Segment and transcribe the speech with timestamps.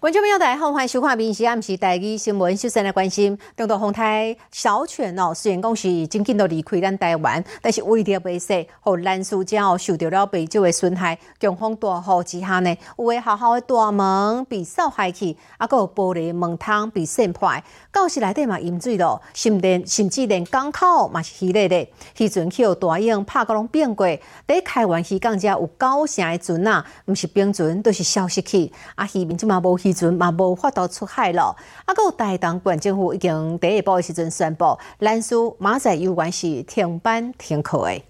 [0.00, 2.56] 观众朋友大家好，欢迎收看《民视暗时台语新闻》。
[2.58, 11.18] 首先来关心，中国红台小犬哦，虽然讲是真紧都离开咱台湾，但是为了袂使，和蓝树家哦受到了不少的损害。
[11.38, 17.52] 强风大雨之下呢，有诶学校的大门被扫害去，啊，有玻璃门窗被渗破，
[17.92, 21.92] 教室内底嘛淹水咯，甚至甚至连港口嘛是稀咧咧。
[22.16, 24.06] 渔船去大影拍个拢变过，
[24.48, 28.72] 在开完渔港遮有九成的船啊，毋是冰船，都是消失去。
[28.94, 31.56] 啊，渔民即嘛无渔船嘛无法度出海咯。
[31.84, 38.02] 啊，个台东县政府已经第一步的时阵宣布，兰苏马仔游园是停班停课的。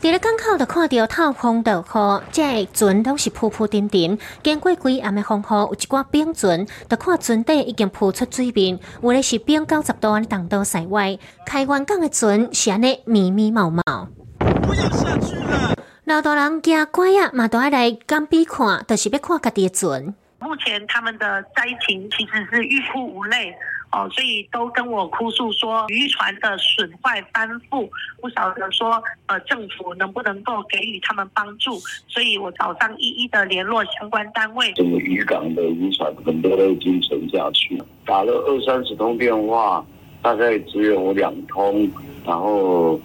[0.00, 4.18] 伫咧港口就看到透风落雨，即个船拢是铺铺沉沉。
[4.42, 8.78] 经过几暗的风雨，有一寡冰船，就看船底已经浮出水面。
[9.02, 13.82] 有咧是冰九十度的冻到塞外，开元港的船是安尼密密毛毛。
[14.62, 15.39] 不要下去！
[16.10, 20.12] 老大人惊乖啊，嘛都爱来港边看，就是要看家己的船。
[20.40, 23.54] 目前他们的灾情其实是欲哭无泪。
[23.92, 27.88] 哦，所以都跟我哭诉说渔船的损坏翻覆，
[28.20, 34.72] 不晓得说呃政府能不能够给予他们帮助，所以我早上一一的联络相关单位。
[34.72, 39.84] 整个渔港的渔船很多都已经沉下去，打了二三十通电话，
[40.20, 41.88] 大概只有两通，
[42.26, 43.00] 然后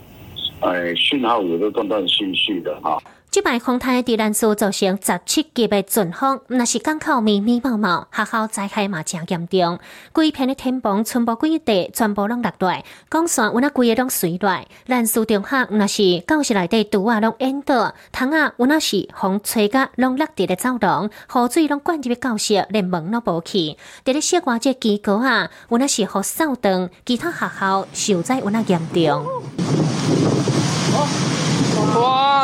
[0.61, 3.01] 呃讯号也都断断续续的哈。
[3.31, 9.77] 这摆风台伫兰苏造成十七级的阵风，那是港口密密麻麻，学校灾害嘛真严重。
[10.13, 14.65] 规片的天棚、全部规地全部拢落来，光线有那规个拢碎来。
[14.85, 23.75] 兰苏中学那是教室内底拄啊拢淹倒，窗啊有那是风吹甲拢落地的走廊，雨水拢灌入去教室，连门都无去。
[24.05, 29.25] 伫咧小外这机构啊，有那是雨扫断，其他学校受灾有那严重。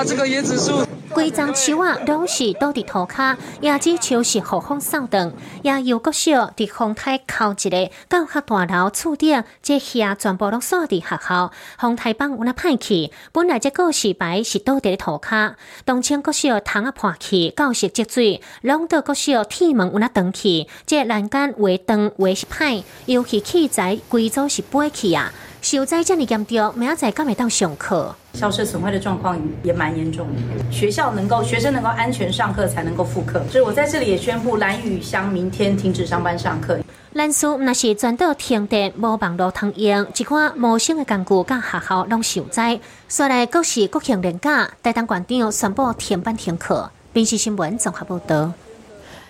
[0.03, 11.51] 这个椰子树，规张树啊，拢是倒伫涂骹，椰子树是雨风扫断，也有个小伫风台靠一个教学大楼厝顶，这下全部拢锁伫学校。
[11.77, 15.53] 风台帮有那歹去，本来这告示牌是倒伫涂骹，
[15.85, 25.31] 当前个小窗啊破去，教室积水，拢到个小铁门有那断去，这栏杆话断话是歹，尤其器材规组是飞去啊。
[25.61, 28.15] 受灾这么严重，明仔敢会当上课？
[28.33, 30.71] 校舍损坏的状况也蛮严重的。
[30.71, 33.43] 学校能够学生能够安全上课，才能够复课。
[33.47, 36.79] 所以我在这里也宣布，蓝雨乡明天停止上班上课。
[37.13, 42.79] 兰苏那是全岛停电，无网络通用，一款无声的工具，甲学校拢受灾。
[43.07, 46.89] 所来各是国庆连假，台东县长宣布停班停课。
[47.13, 48.51] 电视新闻综合报道。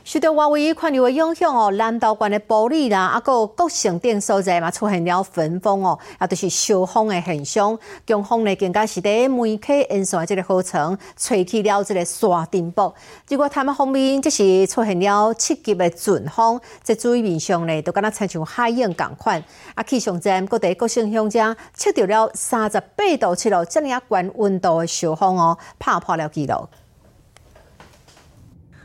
[0.04, 7.78] 受到外围环流的影响哦，南道县的玻璃啦，啊个各省等所在嘛出现了焚风哦，啊都是烧风的现象。
[8.06, 12.94] 强风呢更加是在梅溪沿线这个河床吹起了这个沙尘暴。
[13.26, 19.44] 结果他们方面即是出现了七级的阵风，在水面上呢都敢若亲像海洋共款。
[19.76, 26.68] 啊气象站各地各省乡镇测到了三十八度七度这样啊高温度的烧风哦，拍破了记录。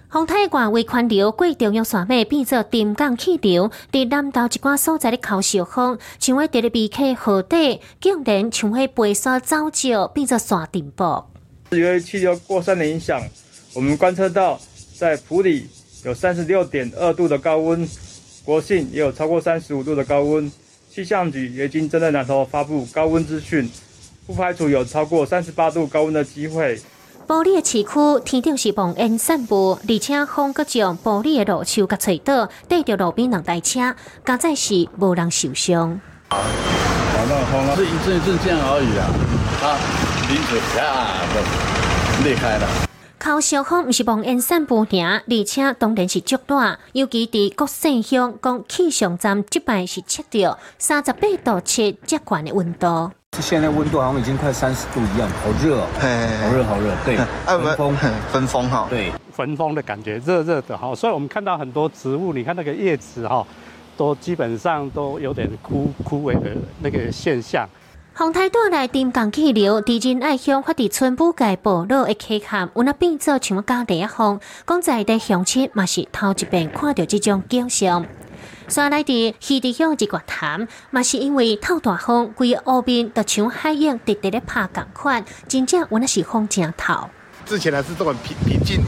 [0.09, 11.29] 风太挂为宽流过中央线尾变作沉降气流，伫南岛一寡所在的靠小风，像喺伫咧避开河底，竟然像喺背沙走照变作沙尘暴。
[11.71, 13.21] 由于气流过山的影响，
[13.75, 14.61] 我们观测到
[14.97, 15.67] 在普里
[16.05, 17.87] 有三十六点二度的高温，
[18.45, 20.51] 国信也有超过三十五度的高温。
[20.89, 23.69] 气象局也已经针对南头发布高温资讯，
[24.25, 26.81] 不排除有超过三十八度高温的机会。
[27.27, 36.01] 玻璃的市区天顶是蒙烟散布，而且风阁将玻璃的路树甲吹倒，带着路边两台车，加在是无人受伤。
[36.29, 36.39] 好，
[37.29, 39.11] 那风啊，是一阵一阵这样而已啊，
[39.61, 39.67] 啊，
[40.29, 40.79] 林子啪
[41.35, 42.69] 的裂开了。
[43.19, 53.11] 靠小风毋是蒙烟散布尔，而且当然是足大，尤其伫国姓乡讲气象站即摆是测到三十八度七极悬的温度。
[53.43, 55.87] 现在温度好像已经快三十度一样，好热哦，
[56.43, 56.95] 好热好热。
[57.05, 57.17] 对，
[57.47, 57.97] 分风，
[58.33, 60.95] 分风哈，对，分风的感觉，热热的哈。
[60.95, 63.47] 所以我们看到很多植物，你看那个叶子哈，
[63.97, 66.51] 都基本上都有点枯枯萎的
[66.81, 67.69] 那个现象。
[68.15, 74.41] 风台带来沉降气流，地震爱向发地村部界部落的溪坎，有那变做像家地一风。
[74.67, 78.07] 讲在地乡亲嘛是头一遍看到这种景象。
[78.69, 87.09] 山内地溪地乡一个潭，嘛是因为透大风，规个湖面都像海洋直直咧拍共款，真正有那是风正头。
[87.45, 88.81] 之前还是这么平平静，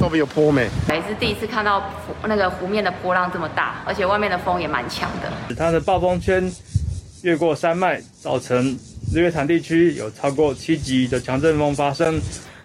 [0.00, 0.66] 都没有波没。
[0.88, 1.82] 还是第一次看到
[2.24, 5.54] 那个湖面的波浪这么大，而且外面的风也蛮强的。
[5.54, 6.50] 它的暴风圈
[7.20, 8.78] 越过山脉，造成
[9.12, 12.18] 日月潭地区有超过七级的强阵风发生。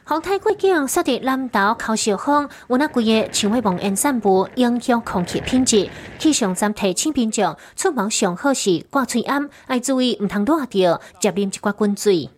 [0.09, 5.89] 红太过境设伫南岛靠小风，有那几个青花望烟散步，影响空气品质。
[6.17, 12.29] 气象站提醒民众出门上好是挂嘴安，要注意唔通热着，接啉一挂滚水。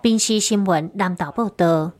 [0.00, 1.92] 平时新闻南岛报道。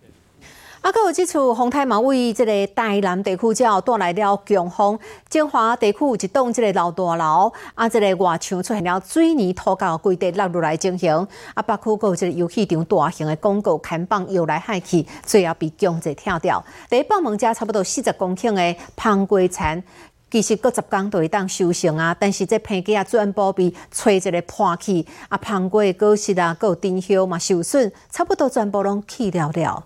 [0.84, 4.98] 啊，佮有即处风台嘛，为即个台南地区只带来了强风，
[5.31, 16.62] 金华地区有一栋即个老大楼，啊，即个外墙出现了水泥土胶规地落落来进行，啊，北区佮有即个游戏场大型的广告看板摇来害去，最后被强制跳掉。
[16.90, 19.82] 第一帮门家差不多四十公顷的芳桂田，
[20.31, 29.84] 其实过十工就会当收成啊，但是这片机啊全部被吹一个破去，啊，芳桂果实啊，佮有丁香嘛受损，差不多全部拢去了了。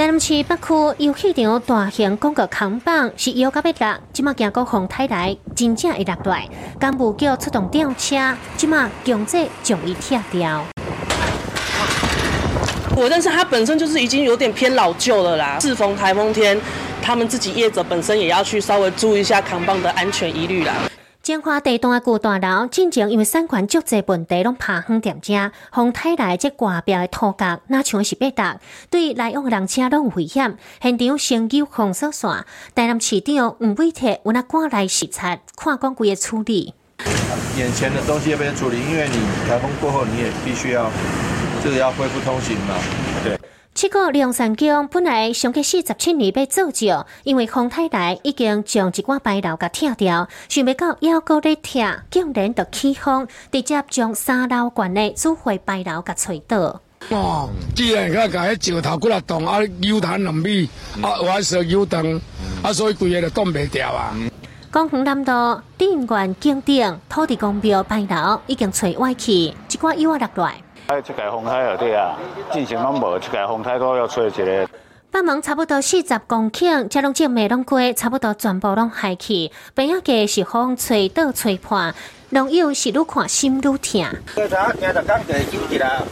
[0.00, 6.48] 台南市北区有戏场大型广告看板是摇到要落，即马经过风台来，真正会落来。
[6.78, 10.64] 干部叫出动吊车，即马强制将伊拆掉。
[12.96, 15.58] 我认识它本身就是已经有点偏老旧了啦。
[15.60, 16.58] 适逢台风天，
[17.02, 20.76] 他们自己业者本身也要去稍微注意一下扛棒的安全疑虑啦。
[21.22, 28.58] 彰化地段的旧大楼，进前因为产权足济问题，拢拍荒店家，风台来这挂标的土角，那像是八达，
[28.88, 30.56] 对来往的人车拢有危险。
[30.80, 32.44] 现场先救封锁线，
[32.74, 36.72] 台南市长吴伟铁有那赶来视察，看管规个处理。
[37.58, 38.78] 眼前的东西要不要处理？
[38.78, 40.90] 因为你台风过后，你也必须要
[41.62, 42.74] 这个要恢复通行嘛，
[43.22, 43.38] 对。
[43.72, 56.80] 七个梁山江本来上个四十七年被造就，因为风太大，已经将一寡牌楼给拆掉，想不到要搁咧拆，竟然就起风，直接将三楼关的主会牌楼给吹倒。
[57.10, 60.68] 哦，既然佮甲迄石头骨来动，啊，腰弹两米，
[61.00, 62.20] 啊，我还说油灯，
[62.62, 64.14] 啊，所以规个就挡袂掉啊。
[64.72, 70.60] 公园南道电源景点土地公庙牌楼已经吹歪去，一寡又啊落来。
[70.90, 72.18] 哎，这个风台哦，对啊，
[72.52, 74.68] 之前拢无，这个风台都要吹一个。
[75.12, 79.52] 北门差不多四十公顷，加拢种麦拢过，差不多全部拢害去。
[79.72, 81.92] 边仔个是风吹倒吹破，
[82.30, 84.04] 农友是愈看心愈痛。
[84.34, 86.02] 刚才听着讲地收起来，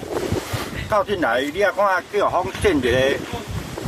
[0.89, 2.89] 到进来你啊看叫风震一个，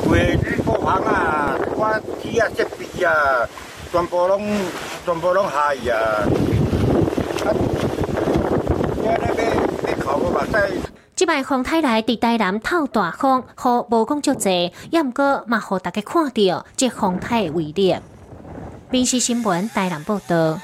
[0.08, 3.48] 规个布行啊，我铁啊设备啊，
[3.92, 4.42] 全部拢
[5.06, 6.26] 全部拢害啊。
[11.14, 17.96] 即摆洪台来伫台南透大风，雨无讲足济，也毋过嘛，互大家看到即洪台的威力。
[18.90, 20.58] 闽西新闻台南报道。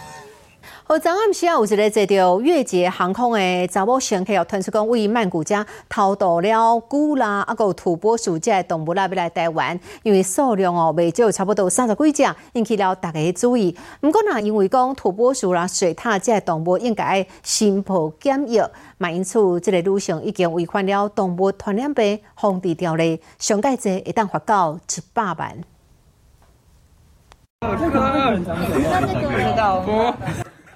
[0.89, 12.23] 好，昨暗时啊，有一个坐着越捷航空的查某乘客哦，传出讲为曼谷遮偷渡了古啦，啊，有土拨鼠这动物啦，要来台湾，因为数量哦未少，差不多三十几只，
[12.53, 13.77] 引起了大家的注意。
[14.03, 18.63] 毋过呢，因为讲土拨鼠啦、水獭这动物应该新抱检疫，
[18.99, 25.53] 嘛因此这个路线已经违反了动物传染病防治条例，上届者一旦罚到一百万。
[27.61, 29.85] 这个，那那个知道。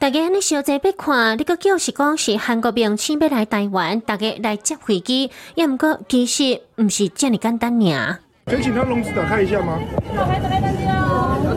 [0.00, 8.18] 大家安尼小姐要看，你个叫是讲是韩国兵请要来台湾，大家来接飞机，也毋过其实毋是这么简单尔。
[8.46, 9.78] 可以请他笼子打开一下吗？
[10.16, 10.46] 有孩子。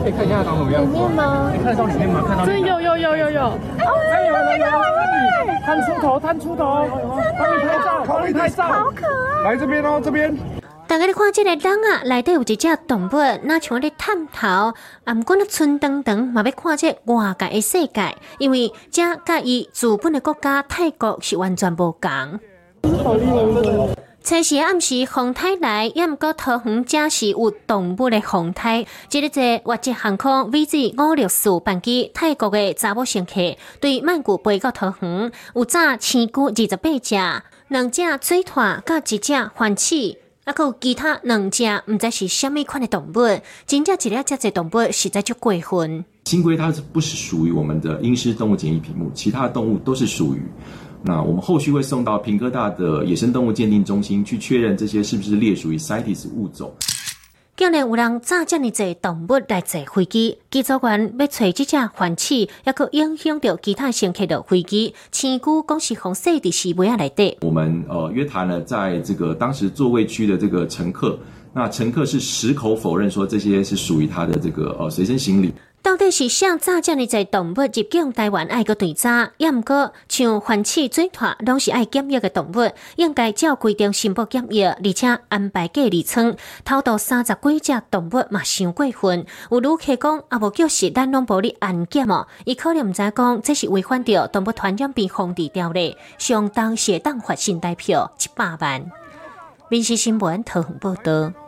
[0.02, 0.82] 可以看一下长什么样？
[0.82, 1.50] 里面吗？
[1.56, 2.22] 你看得到里面吗？
[2.28, 2.44] 看到？
[2.44, 3.40] 真有有有有有。
[3.40, 3.56] 哦，
[4.12, 4.66] 有有有。
[5.64, 6.86] 探出头，探出头，
[7.38, 9.06] 帮你拍照，帮你拍照，好可
[9.42, 9.52] 爱。
[9.52, 10.36] 来这边哦，这边。
[10.94, 14.46] 大家咧看这个人啊，内底有一只动物，那像咧探头，
[15.02, 22.38] 啊，毋过咧春长长，嘛要看这外界的世界，因为这甲伊主本的国家泰国是完全无共。
[24.22, 28.86] 初时暗时风台来，也毋过桃园正是有动物的风台。
[29.08, 37.16] 即日在国际航空 VZ 五六四班机，泰国的查某乘客对曼谷飞到桃园，有炸千菇二十八只，
[37.66, 40.18] 两只水獭，甲一只环翅。
[40.44, 46.04] 啊，有其他两只，毋知是虾米款的动物，真正一了这只动物实在就过分。
[46.24, 49.10] 金龟它是不是属于我们的英狮动物检疫屏幕？
[49.14, 50.42] 其他动物都是属于。
[51.02, 56.70] 那我们后续会送到平科大的野生动物鉴定中心去确认这些是不是列属于 CITES 物种。
[57.56, 64.92] 竟然有人炸这么多动物来坐飞机，机组员要找这只环翅，也可影响到其他乘客的飞机。
[65.12, 67.38] 千古讲是红色的是不要来的。
[67.42, 71.16] 我们呃约谈了，在这个当时座位区的这个乘客，
[71.52, 75.54] 那乘客是矢口否认说这些是属于他的这个呃随身行李。
[75.84, 79.32] 到底是啥炸这么侪动物入境台湾爱个对炸？
[79.36, 86.34] 也毋过像环翅、水獭，拢是爱检疫的动物，应该照规定申报检疫，而且安排隔离仓。
[86.64, 89.26] 偷渡三十几只动物嘛，伤过分。
[89.50, 98.90] 有旅客讲，啊无叫是咱拢无哩安检哦，伊可能毋知讲这是违反着动物传染病防治条例，相当适当罚新台票一百万。
[99.68, 101.43] 民事新闻特红报道。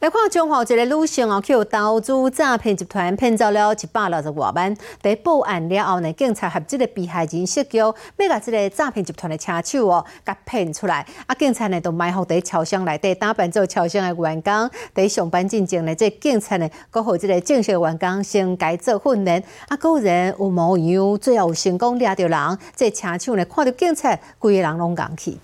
[0.00, 4.76] 来看中华一个女性哦，去投资诈骗集团骗走了一百六十多万。
[5.00, 11.06] 在报案了后呢，警察和这个被害人涉交，要把这个诈骗集团的车手哦，给骗出来。
[11.26, 14.70] 啊，警察呢都埋伏在超商内底，打扮做超商的员工。
[14.94, 19.42] 在上班进前呢，这警察呢，搁互这个正式员工先改做训练。
[19.68, 22.58] 啊，个人有模有样，最后成功抓到人。
[22.74, 25.38] 这车手呢，看到警察，规个人拢硬去。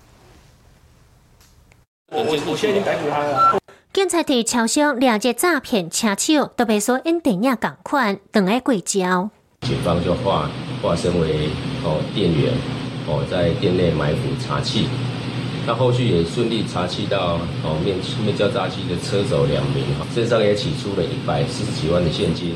[2.15, 3.62] 我我现在已经逮捕他了。
[3.93, 9.29] 警察伫超商了解诈骗车手，特别说因电影共款，等来过招。
[9.61, 10.49] 警方就化
[10.81, 11.49] 化身为
[11.83, 12.51] 哦店员，
[13.05, 14.87] 哦在店内埋伏查气，
[15.67, 17.95] 那后续也顺利查气到哦面
[18.25, 22.55] 面交诈欺的车手两名，身上也取出了一百四十几万的现金。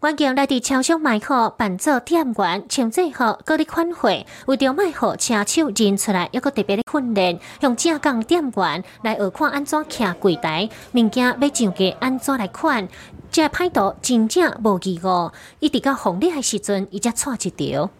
[0.00, 4.08] 关键来伫超商卖货扮做店员，穿制服，各伫款货，
[4.46, 12.88] 为着卖货车手认出来，一个特别的训练，用正港店员来学看安怎徛柜台，物件要上架安怎来款，
[13.30, 17.90] 这歹徒真正无疑误，一直到红利的时阵，伊才错一条。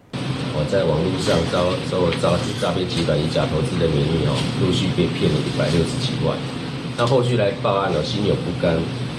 [0.55, 6.35] 我在网络上遭受诈诈骗集团以假投资的名义哦，陆续被骗了一百六十几万。
[6.97, 8.75] 那后续来报案了，心有不甘，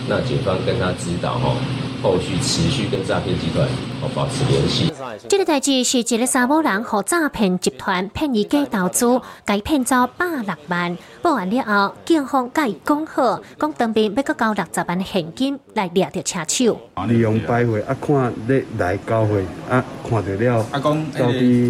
[0.08, 1.54] 那警方跟他指导哈。
[2.02, 3.66] 后续持续跟诈骗集团
[4.02, 4.92] 哦保持联系。
[5.28, 10.96] 这个代志是一个查某人和诈骗集团骗伊假投资，该骗走百六万。
[11.22, 16.80] 报案了后，警方甲伊讲好，讲当兵要搁交六十万现金来掠着车手。
[17.06, 20.66] 利用摆会啊，看你来交会啊，看到了。
[20.72, 21.04] 阿公，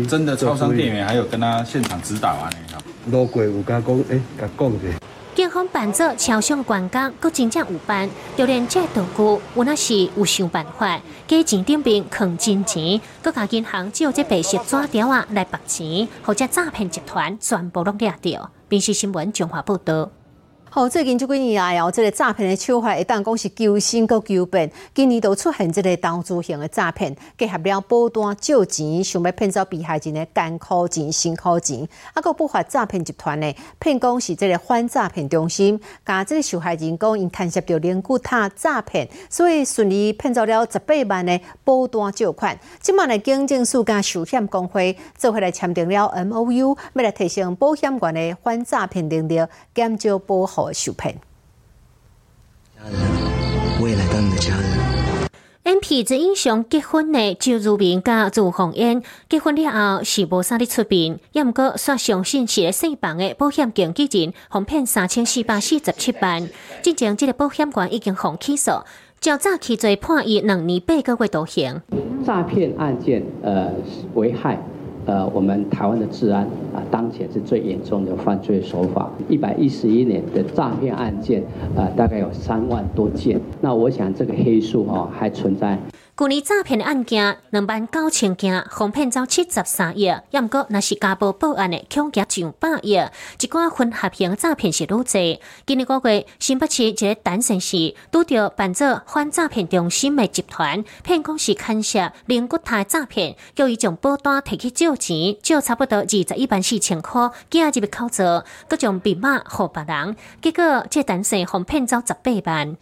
[0.08, 2.48] 真的超商店员还有跟他现场指导啊？
[3.10, 5.01] 路过有甲讲，诶，甲讲者。
[5.52, 18.50] 方办做超商员工，佮真正有办，就连这道具，我那是有想办法，加钱顶边藏真钱，佮甲银行借这白色纸条啊来绑钱，或者诈骗集团全部拢掠掉。
[18.70, 20.08] 平时新闻中华报道。
[20.74, 42.58] 好，最近这几年来哦，这个诈骗的手法一旦讲是求新佮求变，今年都出现即个投资型的诈骗，结合了保单借钱，想要骗走被害人的干苦钱、辛苦钱，啊，个不法诈骗集团呢，骗讲是这个反诈骗中心，甲这个受害人讲因牵涉到零股他诈骗，所以顺利骗走了十八万的保单借款。
[42.80, 49.38] 今晚的警政署甲寿险公会做回来签订了 M O U，要来提升保险员的反诈骗能力，
[49.74, 50.61] 减少保护。
[50.70, 51.18] 受骗。
[52.76, 53.00] 家人，
[53.80, 54.92] 我也来当你的家人。
[55.64, 66.50] M P 之英雄结婚的周如明甲朱红英结婚了后是无啥哩出面，也毋过刷上信息的姓房的保险经纪人，哄骗三千四百四十七万。
[66.82, 68.72] 之前这个保险官已经放起诉，
[69.20, 71.80] 较早起罪判伊两年八个月徒刑。
[72.26, 73.72] 诈骗案件，呃，
[74.14, 74.60] 危害。
[75.04, 76.42] 呃，我们台湾的治安
[76.74, 79.10] 啊，当前是最严重的犯罪手法。
[79.28, 81.42] 一百一十一年的诈骗案件，
[81.76, 83.40] 啊，大概有三万多件。
[83.60, 85.78] 那我想这个黑数哦，还存在。
[86.22, 90.04] 去年诈骗的案件两万九千件，哄骗走七十三亿。
[90.30, 92.92] 也毋过，那是家暴报案的，恐惊上百亿。
[92.92, 95.40] 一寡混合型诈骗是愈济。
[95.66, 112.76] 今年个月，新北市一个单身市拄着办做反诈骗中心的集团，骗讲是牵涉零骨台诈骗，叫伊将保单提去借钱，借差不多二十一万四千块，今日要考做，各种密码互别人，结果这单身哄骗走十八万。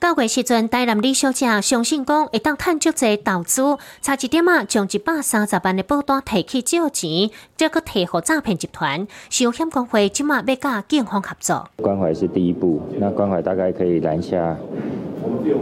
[0.00, 9.06] 九月时阵，台南李小姐相信讲会当趁足济投资，差一点啊，将一百三十万的保单提去借钱，这个提互诈骗集团。
[9.28, 11.68] 寿险工会即马要甲警方合作。
[11.76, 14.56] 关怀是第一步，那关怀大概可以拦下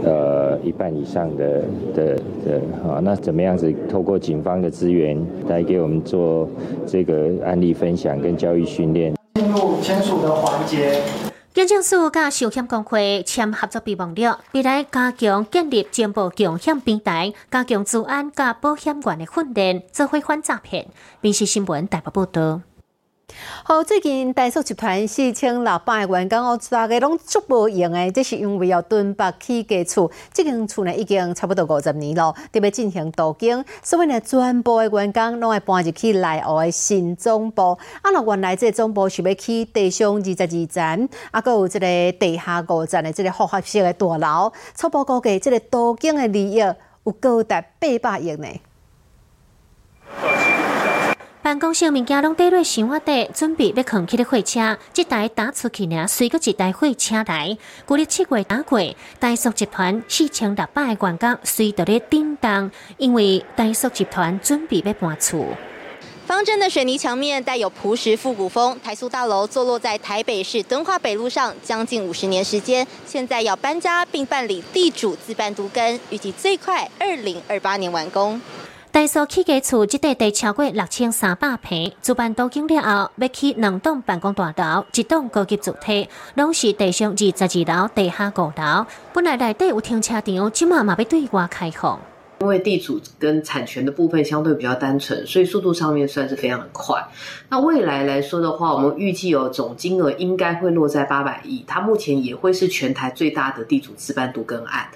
[0.05, 1.61] 呃一半以上的
[1.93, 2.15] 的
[2.45, 6.49] 的啊，那怎么样子透过警方的资源来给我们做
[6.87, 9.13] 这个案例分享跟教育训练？
[9.35, 11.01] 进入签署的环节。
[11.59, 20.87] 警政署甲寿险公会签合作备忘录，未来加强建立全部共享平台，加强治安甲保险员的训练，做会反诈骗。
[21.19, 22.61] 民事新闻台北报道。
[23.71, 37.77] 好，最近大数集团四千六百员工哦，大家拢足无用诶，这是因为要敦北起家厝，这间厝呢已经差不多五十年咯，特别进行镀金，所以呢全部的员工拢会搬入去内湖的新总部。
[38.01, 48.47] 啊，那原来这总部是要起地上二十二层，啊，搁有这个地下五层的这个复合式的大楼，初步估计这个镀金的利益有高达八百亿呢。
[51.49, 54.77] 办公室物件拢堆在箱仔底，准备要扛起的货车。
[54.93, 57.57] 这台打出去呢，随个一台货车来。
[57.87, 58.79] 过日七月打过，
[59.19, 65.43] 大塑集团四千六百个员工随到咧叮当，因为大塑集团准备要搬厝。
[66.27, 68.79] 方正的水泥墙面带有朴实复古风。
[68.83, 78.39] 台塑大楼坐落在台北市敦化北路上，将近五十年时间，现在要搬家并办理地主自办都更，预计最快二零二八年完工。
[78.99, 88.85] 大数起家厝即块地超过六千三百平，主办都经了后，要起两栋办公大楼，一栋高级主体，拢是地上二十二楼、地下五楼。
[89.13, 91.97] 本来内底有停车场，即马嘛要对外开放。
[92.41, 97.01] 因为地主跟产权的部分相对比较单纯，所以速度上面算是非常的快。
[97.47, 104.89] 那未来来说的话，我们预计有总金额应该会落在八百亿，它目前也会是全台最大的地主自办独根案。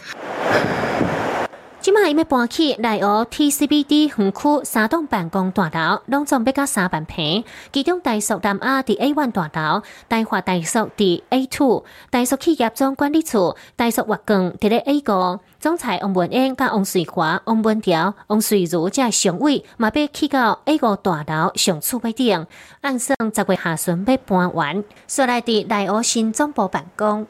[1.84, 7.44] 即卖伊要搬去内湖 TCBD 园区三栋办公大楼，拢总要加三万平。
[7.74, 15.40] 其中大属南亚伫 A one 大楼，大华大属伫 A two，大属企业总管理处，大属华工伫咧 A 五。
[15.60, 22.48] 总裁王文英、甲王瑞华、王文条、王瑞如即常委，嘛要去到 A 五大楼上厝尾顶，
[22.80, 27.28] 按算十月下旬要搬完，所来伫内湖新总部办公。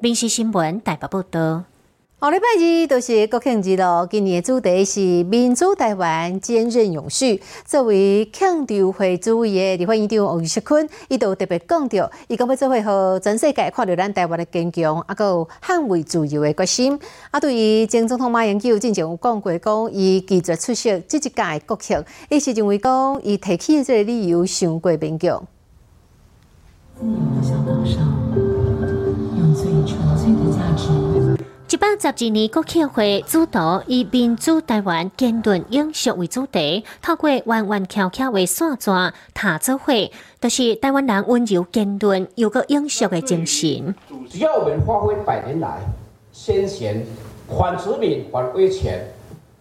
[0.00, 1.64] 民事新闻台北报道。
[2.20, 7.40] 下礼拜二就是国庆日咯，今年的主题是民主台湾坚韧永续。
[7.64, 16.98] 作为庆祝会主席的立法院长王锡坤，伊都特别讲到，伊讲要做会和全世界看到咱台湾的坚强，啊，有捍卫自由的决心。
[17.30, 21.32] 啊，对于前总统马英九之前有讲过，讲伊拒绝出席这一届
[21.66, 25.46] 国庆，伊是认为讲伊提起的这个理由伤过勉强。
[27.00, 28.02] 自由的小岛上，
[29.38, 30.88] 用最纯粹的价值。
[31.70, 40.10] 一百十二年国庆会主导以民主台湾坚韧永续为主题，透过弯弯翘翘的线状塔做会，
[40.40, 43.94] 就是台湾人温柔坚韧又个永续的精神。
[44.30, 45.78] 只要我们发挥百年来
[46.32, 47.06] 先贤
[47.46, 49.06] 反殖民、反威权、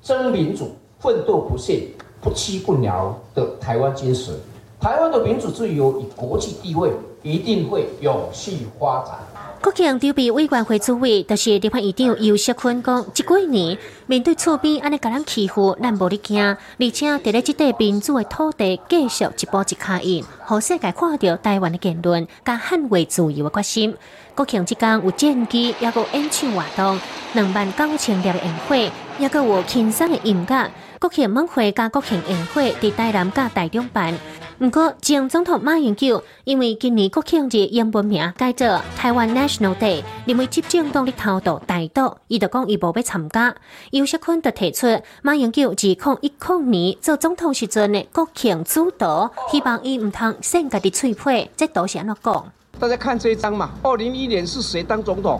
[0.02, 1.90] 争民主、奋斗不懈、
[2.22, 4.34] 不屈不挠的台湾精神，
[4.80, 6.90] 台湾的民主自由与国际地位
[7.22, 9.18] 一定会永续发展。
[9.62, 23.96] 国庆筹备委员会主委，就是立法院长尤锡坤讲，这几年面对厝边安尼甲人欺负，咱无咧惊，而且伫咧这块民主的土地继续一步一脚印，好世界看到台湾的言论，甲捍卫自由的决心。
[24.36, 27.00] 国庆即天有战机，也有演唱活动，
[27.34, 28.76] 两万九千粒的烟火，
[29.20, 30.72] 也个有轻松的音乐。
[31.00, 34.14] 国庆晚会加国庆宴会伫台南甲台中办。
[34.60, 43.56] 不过，前总统马英九因为今年国庆日英文名改做台湾 National Day，认为执政党的偷渡大岛，伊就讲伊无要参加。
[43.92, 52.52] 尤锡坤就提出，马英九自控一控年做总统时阵的国庆主导，希望伊唔通剩家的脆皮，这都是安怎讲？
[52.80, 55.40] 大家看这一张嘛，二零一年是谁当总统？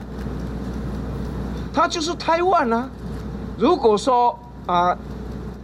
[1.74, 2.88] 他就是台湾啊。
[3.58, 4.96] 如果说啊，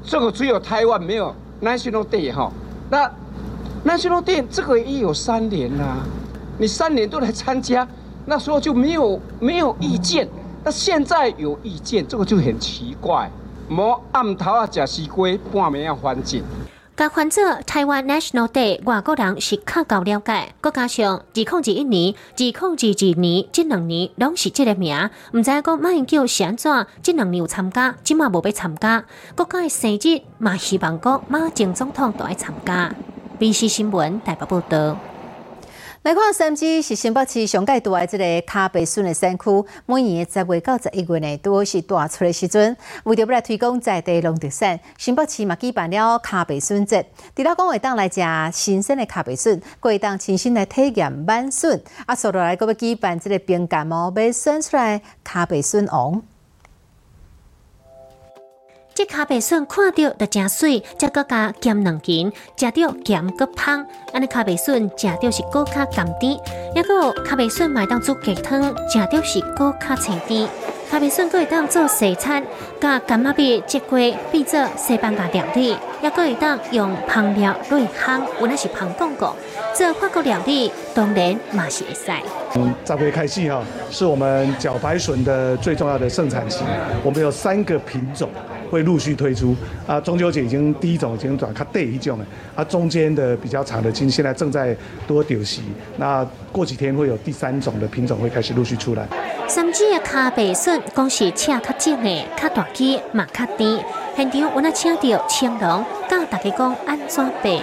[0.03, 2.51] 这个只有台湾没有 National Day 哈，
[2.89, 3.11] 那。
[3.86, 5.98] 那些店这个也有三年啦，
[6.58, 7.86] 你三年都来参加，
[8.26, 10.28] 那时候就没有没有意见，
[10.63, 13.30] 那现在有意见，这个就很奇怪。
[13.67, 16.41] 莫暗头啊，食西瓜，半暝啊反正。
[16.96, 20.54] 甲换做台湾 National Day，外国人是较够了解。
[20.62, 26.88] 国加上二零二一年、二零二二年这两年拢是这个名，唔知讲马英九是安怎？
[27.02, 29.04] 这两年有参加，今嘛无要参加。
[29.36, 32.93] 国家的生日嘛，希望讲马前总统都爱参加。
[33.39, 34.98] B C 新闻台北报道。
[36.04, 42.76] 来看三支是新北市上盖大的这个卡贝笋的山区，每年的十月到十一月呢，都是大出的时阵。
[43.06, 47.06] 为着要来推广在地农特产，新北市嘛举办了卡贝笋节。
[47.34, 51.82] 除了讲会当来食新鲜的卡贝笋，会当亲身来体验满笋。
[52.06, 56.22] 啊，所来个要举办这个冰感冒，要选出来卡贝笋王。
[58.95, 63.84] 这卡贝笋看到就真水，再搁加咸两斤，食到咸搁香。
[64.13, 66.38] 安尼卡贝笋食到是搁较甘甜，
[66.75, 70.47] 也个卡贝笋买当做鸡汤，食到是搁较清甜。
[70.91, 72.45] 卡贝笋可以当做西餐，
[72.79, 79.36] 加干妈币结龟变做西班牙料理，也可以当用烹料瑞香，有那是烹广告。
[79.75, 82.12] 这法国料理当然嘛是会使。
[82.51, 86.63] 从十月开始哈，是我们茭白笋的最重要的盛产期。
[87.03, 88.29] 我们有三个品种
[88.73, 89.55] 会陆续推出
[89.86, 90.01] 啊。
[90.01, 95.62] 中秋节已经第一种已经转卡第一种了，啊，中间的比较长的，今现在正在多丢席。
[95.97, 99.07] 那过几天会有第三种的品种会开始陆续出来。
[99.47, 103.79] 三只的卡白笋，讲是请较正的，较大鸡嘛较甜。
[104.15, 107.62] 现场我那请到青龙，教大家讲安怎备。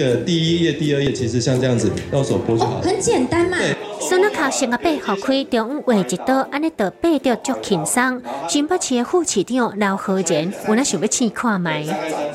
[0.00, 2.80] 个第一页、第二页，其实像这样子，用手剥就好。
[2.80, 3.58] 很简单嘛。
[3.58, 3.76] 对。
[4.00, 8.20] 孙那卡先个背后开中午画一道，安尼倒背着足轻松。
[8.48, 11.84] 新北市的副市长刘和仁，我那想要试看卖。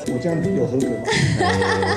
[0.06, 0.94] 我这样子有合格吗？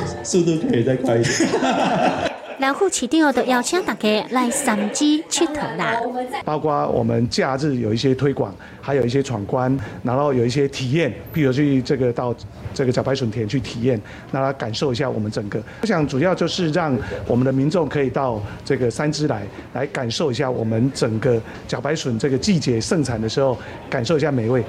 [0.23, 2.28] 速度可以再快一点。
[2.59, 5.95] 老副市长都邀请大家来三芝佚佗啦。
[6.43, 12.35] 包括我们假日有一些推广，还有一些闯关，然后有一些体验，譬如去这个到
[12.73, 15.57] 这个小白笋田去体验，让他感受一下我们整个。
[15.81, 23.57] 我想主要就是让我们的民众可以到这个三支来，来感受一下我们整个茭白笋这个季节盛产的时候，
[23.89, 24.61] 感受一下美味。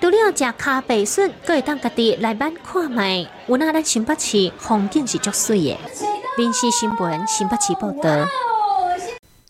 [0.00, 3.26] 除了食咖白笋，可以当家己来版看卖。
[3.46, 6.13] 有那咱新北市风景是足水的。
[6.36, 8.26] 民事新闻新北市报道。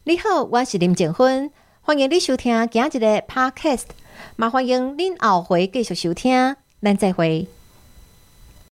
[0.04, 3.84] 你好，我是林静芬，欢迎你收听今日的 Podcast，
[4.36, 7.48] 也欢迎您后回继续收听，咱再会。